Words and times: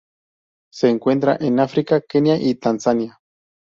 Se 0.73 0.89
encuentran 0.89 1.37
en 1.43 1.59
África: 1.59 2.01
Kenia 2.01 2.35
y 2.35 2.55
Tanzania. 2.55 3.19